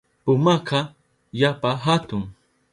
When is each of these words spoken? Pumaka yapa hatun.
Pumaka 0.23 0.79
yapa 1.39 1.69
hatun. 1.83 2.23